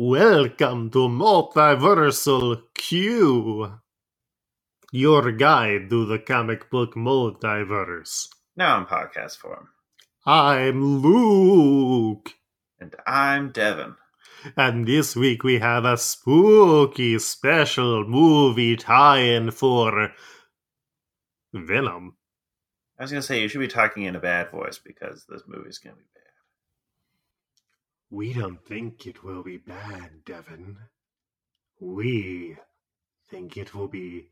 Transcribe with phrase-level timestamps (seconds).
[0.00, 3.80] Welcome to Multiversal Q,
[4.92, 8.28] your guide to the comic book multiverse.
[8.56, 9.70] Now in podcast form.
[10.24, 12.30] I'm Luke,
[12.78, 13.96] And I'm Devin.
[14.56, 20.12] and this week we have a spooky special movie tie in for
[21.52, 22.14] Venom.
[23.00, 25.78] I was gonna say you should be talking in a bad voice because this movie's
[25.78, 26.22] gonna be bad.
[28.10, 30.78] We don't think it will be bad, Devin.
[31.80, 32.56] We
[33.30, 34.28] think it will be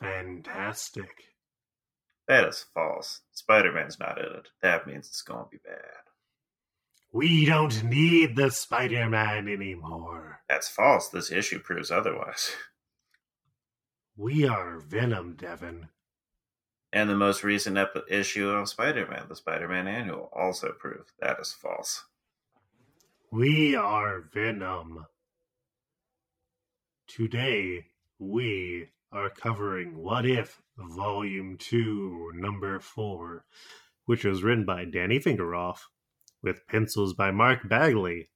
[0.00, 1.10] fantastic.
[2.26, 3.22] That is false.
[3.32, 4.48] Spider Man's not in it.
[4.60, 5.80] That means it's gonna be bad.
[7.10, 10.40] We don't need the Spider Man anymore.
[10.48, 11.08] That's false.
[11.08, 12.52] This issue proves otherwise.
[14.20, 15.90] We are Venom, Devin.
[16.92, 21.12] And the most recent ep- issue of Spider Man, the Spider Man Annual, also proved
[21.20, 22.04] that is false.
[23.30, 25.04] We are Venom.
[27.06, 27.84] Today,
[28.18, 33.44] we are covering What If Volume 2, Number 4,
[34.06, 35.80] which was written by Danny Fingeroth,
[36.42, 38.30] with pencils by Mark Bagley,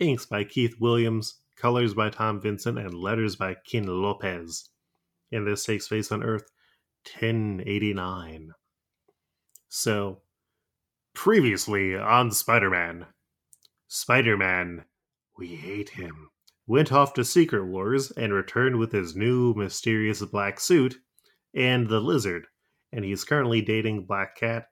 [0.00, 4.70] inks by Keith Williams, colors by Tom Vincent, and letters by Ken Lopez.
[5.30, 6.50] And this takes place on Earth
[7.04, 8.50] 1089.
[9.68, 10.22] So,
[11.14, 13.06] previously on Spider Man,
[13.94, 14.86] Spider Man,
[15.36, 16.30] we hate him,
[16.66, 20.96] went off to Secret Wars and returned with his new mysterious black suit
[21.54, 22.46] and the lizard,
[22.90, 24.68] and he's currently dating Black Cat.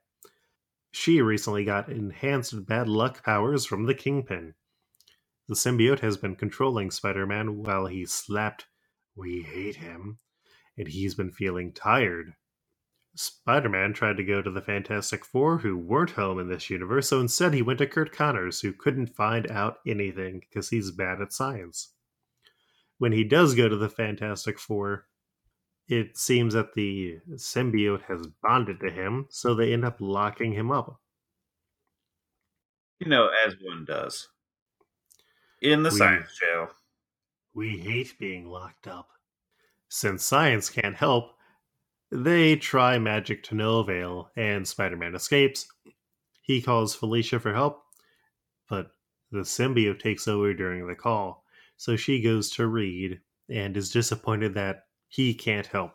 [0.91, 4.55] She recently got enhanced bad luck powers from the Kingpin.
[5.47, 8.65] The symbiote has been controlling Spider Man while he slept.
[9.15, 10.17] We hate him,
[10.79, 12.33] and he's been feeling tired.
[13.15, 17.09] Spider Man tried to go to the Fantastic Four, who weren't home in this universe,
[17.09, 21.21] so instead he went to Curt Connors, who couldn't find out anything because he's bad
[21.21, 21.93] at science.
[22.99, 25.07] When he does go to the Fantastic Four,
[25.89, 30.71] it seems that the symbiote has bonded to him, so they end up locking him
[30.71, 31.01] up.
[32.99, 34.29] You know, as one does.
[35.61, 36.69] In the We- science jail.
[37.53, 39.09] We hate being locked up.
[39.89, 41.33] Since science can't help,
[42.11, 45.67] they try magic to no avail, and Spider Man escapes.
[46.41, 47.83] He calls Felicia for help,
[48.69, 48.91] but
[49.31, 51.45] the symbiote takes over during the call,
[51.77, 55.93] so she goes to Reed and is disappointed that he can't help.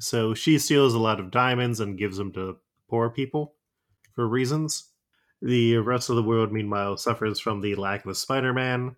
[0.00, 2.56] So she steals a lot of diamonds and gives them to
[2.88, 3.54] poor people
[4.14, 4.88] for reasons.
[5.42, 8.96] The rest of the world, meanwhile, suffers from the lack of Spider Man,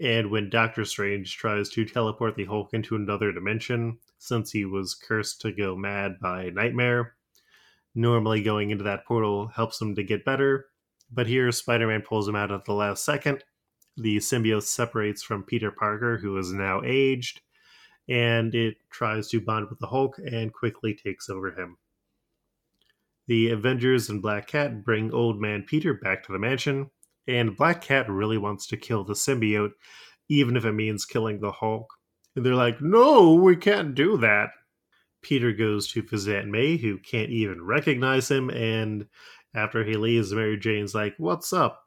[0.00, 4.94] and when Doctor Strange tries to teleport the Hulk into another dimension, since he was
[4.94, 7.14] cursed to go mad by Nightmare,
[7.94, 10.66] normally going into that portal helps him to get better.
[11.10, 13.44] But here, Spider Man pulls him out at the last second.
[13.96, 17.42] The symbiote separates from Peter Parker, who is now aged,
[18.08, 21.76] and it tries to bond with the Hulk and quickly takes over him.
[23.26, 26.90] The Avengers and Black Cat bring Old Man Peter back to the mansion,
[27.26, 29.72] and Black Cat really wants to kill the symbiote,
[30.28, 31.92] even if it means killing the Hulk.
[32.34, 34.50] And they're like, no, we can't do that.
[35.22, 39.06] Peter goes to visit May, who can't even recognize him, and
[39.54, 41.84] after he leaves, Mary Jane's like, What's up?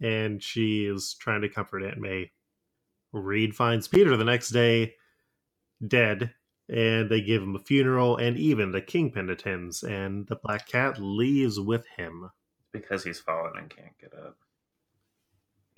[0.00, 2.32] And she is trying to comfort Aunt May.
[3.12, 4.94] Reed finds Peter the next day,
[5.86, 6.32] dead,
[6.68, 10.96] and they give him a funeral, and even the Kingpin attends, and the Black Cat
[10.98, 12.30] leaves with him.
[12.74, 14.36] Because he's fallen and can't get up.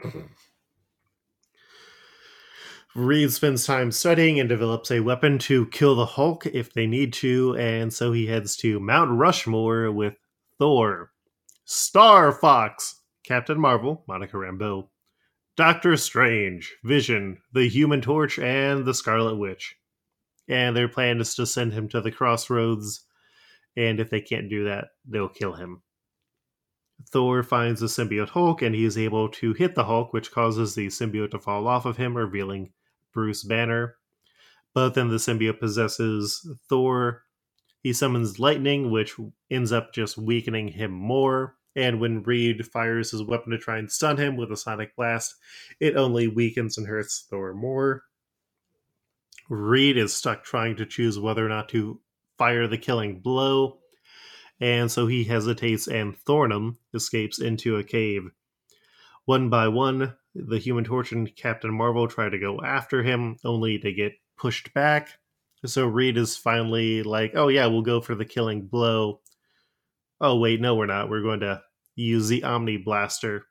[0.03, 0.27] Mm-hmm.
[2.95, 7.13] Reed spends time studying and develops a weapon to kill the Hulk if they need
[7.13, 10.15] to, and so he heads to Mount Rushmore with
[10.59, 11.13] Thor,
[11.67, 14.89] Star Fox, Captain Marvel, Monica Rambeau,
[15.59, 19.77] Doctor Strange, Vision, the Human Torch, and the Scarlet Witch.
[20.49, 23.05] And their plan is to send him to the crossroads,
[23.77, 25.83] and if they can't do that, they'll kill him.
[27.11, 30.75] Thor finds the symbiote Hulk, and he is able to hit the Hulk, which causes
[30.75, 32.73] the symbiote to fall off of him, revealing
[33.13, 33.97] Bruce Banner.
[34.75, 37.23] But then the symbiote possesses Thor.
[37.83, 39.15] He summons lightning, which
[39.51, 41.57] ends up just weakening him more.
[41.75, 45.35] And when Reed fires his weapon to try and stun him with a sonic blast,
[45.79, 48.05] it only weakens and hurts Thor more.
[49.49, 52.01] Reed is stuck trying to choose whether or not to
[52.37, 53.79] fire the killing blow,
[54.61, 58.31] and so he hesitates, and Thornum escapes into a cave.
[59.25, 63.79] One by one, the Human Torch and Captain Marvel try to go after him, only
[63.79, 65.19] to get pushed back.
[65.65, 69.21] So Reed is finally like, oh, yeah, we'll go for the killing blow.
[70.21, 71.11] Oh, wait, no, we're not.
[71.11, 71.63] We're going to
[71.97, 73.47] use the Omni Blaster.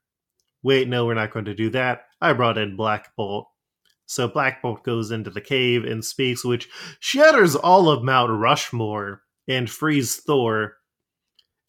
[0.63, 2.06] Wait, no, we're not going to do that.
[2.22, 3.48] I brought in Black Bolt.
[4.06, 6.69] So Black Bolt goes into the cave and speaks, which
[7.00, 10.78] shatters all of Mount Rushmore and frees Thor.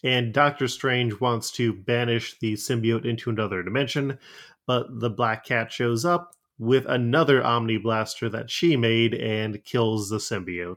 [0.06, 4.20] And Doctor Strange wants to banish the symbiote into another dimension,
[4.64, 10.08] but the Black Cat shows up with another Omni Blaster that she made and kills
[10.08, 10.76] the symbiote.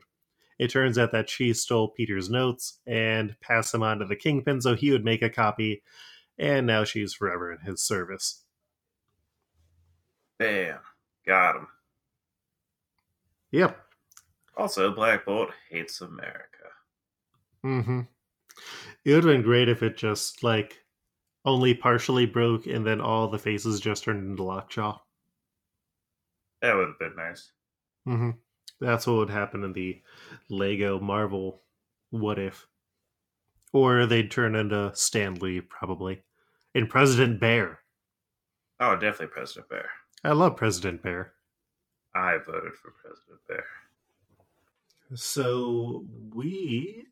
[0.58, 4.62] It turns out that she stole Peter's notes and passed them on to the Kingpin
[4.62, 5.84] so he would make a copy,
[6.40, 8.44] and now she's forever in his service.
[10.40, 10.80] Bam.
[11.28, 11.68] Got him.
[13.52, 13.80] Yep.
[14.58, 16.72] Also, Black Bolt hates America.
[17.64, 18.02] Mm-hmm.
[19.06, 20.80] It would have been great if it just like
[21.46, 25.00] only partially broke and then all the faces just turned into Lockjaw.
[26.62, 27.52] That would have been nice.
[28.08, 28.32] Mm-hmm.
[28.82, 30.02] That's what would happen in the
[30.50, 31.62] Lego Marvel
[32.12, 32.68] What If.
[33.72, 36.24] Or they'd turn into Stan Lee, probably.
[36.74, 37.80] In President Bear.
[38.80, 39.90] Oh, definitely President Bear.
[40.24, 41.34] I love President Bear.
[42.16, 43.66] I voted for President Bear.
[45.16, 47.06] So we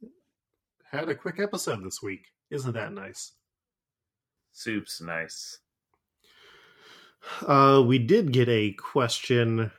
[0.91, 2.27] had a quick episode this week.
[2.49, 3.33] Isn't that nice?
[4.53, 5.59] Soup's nice.
[7.45, 9.71] Uh, we did get a question,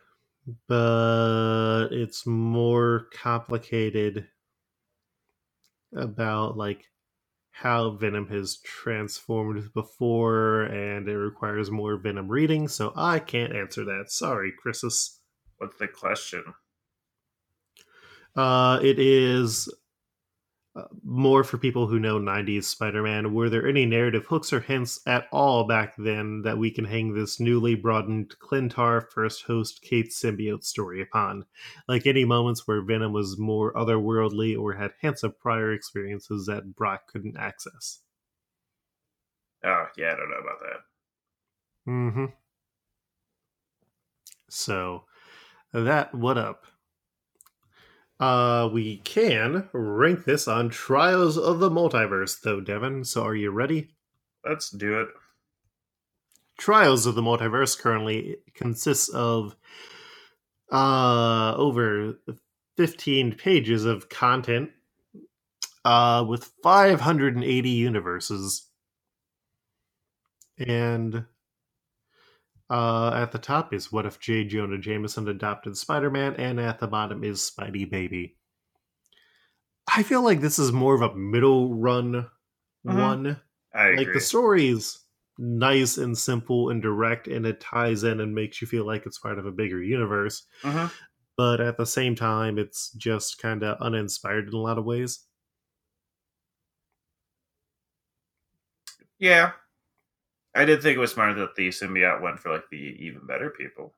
[0.67, 4.29] but it's more complicated
[5.97, 6.85] about like
[7.51, 13.85] how Venom has transformed before, and it requires more Venom reading, so I can't answer
[13.85, 14.13] that.
[14.13, 15.19] Sorry, Chrisus.
[15.57, 16.45] What's the question?
[18.37, 19.69] Uh, it is
[21.03, 23.35] more for people who know 90s Spider-Man.
[23.35, 27.15] Were there any narrative hooks or hints at all back then that we can hang
[27.15, 31.45] this newly broadened Klyntar first host Kate symbiote story upon?
[31.89, 36.77] Like any moments where Venom was more otherworldly or had hints of prior experiences that
[36.77, 38.01] Brock couldn't access.
[39.65, 41.91] Oh, yeah, I don't know about that.
[41.91, 42.25] Mm-hmm.
[44.49, 45.05] So
[45.73, 46.65] that what up?
[48.20, 53.05] Uh, we can rank this on Trials of the Multiverse, though, Devin.
[53.05, 53.91] So, are you ready?
[54.44, 55.09] Let's do it.
[56.59, 59.55] Trials of the Multiverse currently consists of
[60.70, 62.19] uh over
[62.76, 64.69] 15 pages of content
[65.87, 68.67] uh with 580 universes
[70.59, 71.25] and
[72.70, 74.44] uh, at the top is What If J.
[74.44, 78.37] Jonah Jameson Adopted Spider Man, and at the bottom is Spidey Baby.
[79.94, 82.31] I feel like this is more of a middle run
[82.87, 82.97] Mhm.
[82.99, 83.41] one.
[83.75, 84.15] I Like agree.
[84.15, 85.05] the story's
[85.38, 89.19] nice and simple and direct, and it ties in and makes you feel like it's
[89.19, 90.47] part of a bigger universe.
[90.62, 90.91] Mhm.
[91.37, 95.26] But at the same time, it's just kind of uninspired in a lot of ways.
[99.19, 99.53] Yeah.
[100.55, 103.50] I did think it was smart that the symbiote went for like the even better
[103.50, 103.95] people.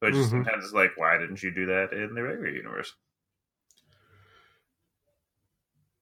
[0.00, 0.30] But Mhm.
[0.30, 2.94] sometimes it's like, why didn't you do that in the regular universe?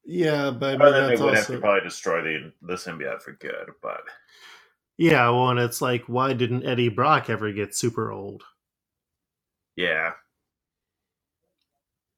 [0.05, 2.75] Yeah, but I mean, Other they that's would have also to probably destroy the the
[2.75, 4.03] symbiote for good, but
[4.97, 5.29] yeah.
[5.31, 8.45] Well, and it's like, why didn't Eddie Brock ever get super old?
[9.77, 10.13] yeah.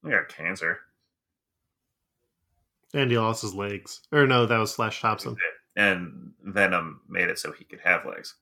[0.04, 0.80] He got cancer.
[2.94, 4.02] And he lost his legs.
[4.12, 5.36] Or no, that was Flash Thompson.
[5.76, 8.36] And Venom made it so he could have legs.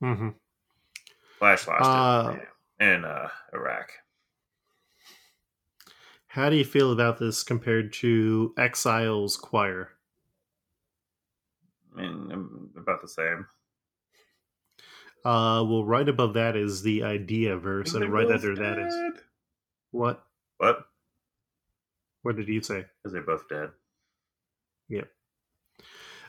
[0.00, 0.28] hmm
[1.38, 2.36] Flash lost Uh,
[2.78, 3.90] it in uh, Iraq.
[6.28, 9.90] How do you feel about this compared to Exile's Choir?
[11.94, 13.46] I mean, um, about the same.
[15.24, 19.22] Uh, well, right above that is the Idea verse, and right under that is
[19.90, 20.24] what?
[20.56, 20.86] What?
[22.22, 22.86] What did you say?
[23.02, 23.70] Because they're both dead.
[24.88, 25.08] Yep.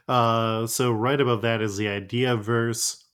[0.07, 3.05] Uh, so right above that is the Idea verse.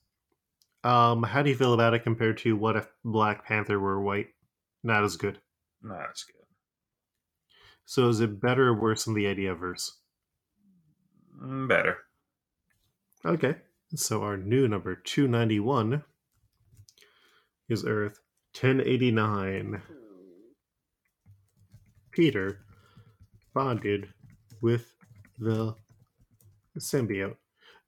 [0.84, 4.28] Um, how do you feel about it compared to what if Black Panther were white?
[4.84, 5.40] Not as good.
[5.82, 6.46] Not as good.
[7.86, 10.00] So is it better or worse than the Idea verse?
[11.42, 11.98] Mm, Better.
[13.26, 13.56] Okay.
[13.96, 16.04] So our new number 291
[17.68, 18.20] is Earth
[18.60, 19.82] 1089.
[22.12, 22.60] Peter
[23.54, 24.10] bonded
[24.62, 24.94] with
[25.38, 25.76] the
[26.80, 27.36] symbiote.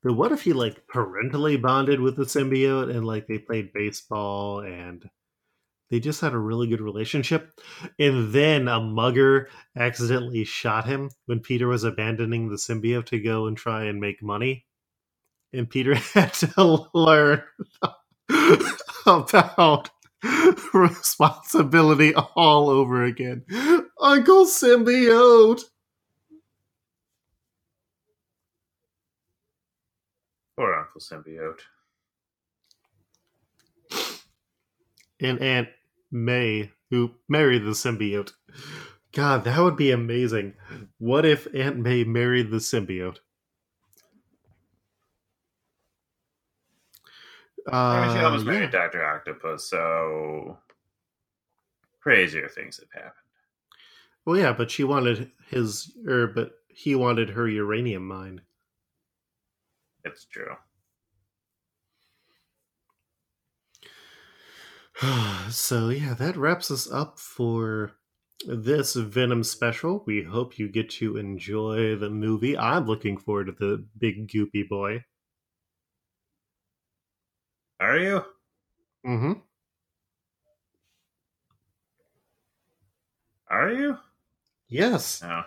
[0.04, 4.62] But what if he like parentally bonded with the symbiote and like they played baseball
[4.62, 5.08] and
[5.90, 7.52] they just had a really good relationship?
[8.00, 13.48] And then a mugger accidentally shot him when Peter was abandoning the symbiote to go
[13.48, 14.66] and try and make money
[15.54, 17.44] and Peter had to learn
[19.06, 19.90] about
[20.74, 23.44] responsibility all over again.
[24.00, 25.64] Uncle Symbiote.
[30.58, 31.62] Poor Uncle Symbiote.
[35.20, 35.70] and Aunt
[36.12, 38.32] May who married the symbiote.
[39.14, 40.56] God, that would be amazing.
[40.98, 43.20] What if Aunt May married the symbiote?
[47.72, 48.52] I mean, she Uh, almost yeah.
[48.52, 50.58] married Doctor Octopus, so
[52.00, 53.14] crazier things have happened.
[54.26, 58.42] Well, yeah, but she wanted his, or but he wanted her uranium mine.
[60.04, 60.56] It's true.
[65.50, 67.94] so yeah, that wraps us up for
[68.46, 70.04] this Venom special.
[70.06, 72.58] We hope you get to enjoy the movie.
[72.58, 75.04] I'm looking forward to the big goopy boy.
[77.80, 78.24] Are you?
[79.06, 79.34] Mm-hmm.
[83.50, 83.98] Are you?
[84.70, 85.22] Yes.
[85.22, 85.44] No.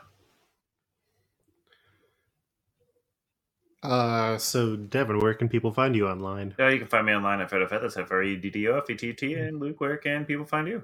[3.85, 6.55] Uh, so Devin, where can people find you online?
[6.59, 7.83] Yeah, you can find me online at FedFed.
[7.83, 9.35] That's F R E D D O F E T T.
[9.35, 10.83] And Luke, where can people find you?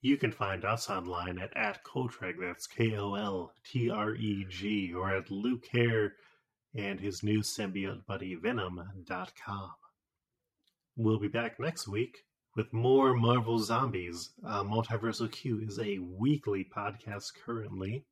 [0.00, 4.46] You can find us online at, at Koltreg, that's K O L T R E
[4.48, 6.14] G, or at Luke Hare
[6.74, 9.70] and his new symbiote buddy Venom.com.
[10.96, 12.24] We'll be back next week
[12.56, 14.30] with more Marvel Zombies.
[14.46, 18.04] Uh, Multiversal Q is a weekly podcast currently,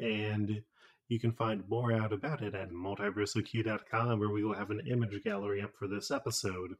[0.00, 0.62] and
[1.08, 5.22] you can find more out about it at multiversalq.com, where we will have an image
[5.22, 6.74] gallery up for this episode.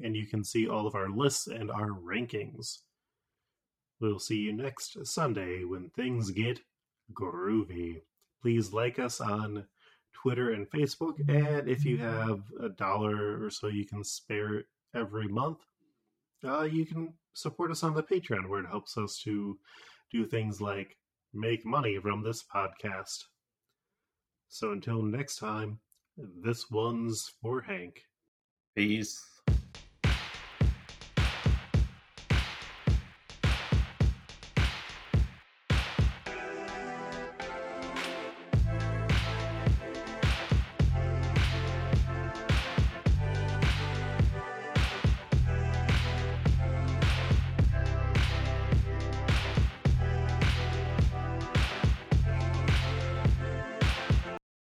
[0.00, 2.78] And you can see all of our lists and our rankings.
[4.00, 6.60] We'll see you next Sunday when things get
[7.12, 8.02] groovy.
[8.42, 9.66] Please like us on
[10.12, 15.28] Twitter and Facebook, and if you have a dollar or so you can spare every
[15.28, 15.58] month,
[16.44, 19.58] uh, you can support us on the Patreon, where it helps us to
[20.10, 20.96] do things like
[21.32, 23.24] make money from this podcast.
[24.54, 25.80] So until next time,
[26.16, 28.04] this one's for Hank.
[28.76, 29.20] Peace.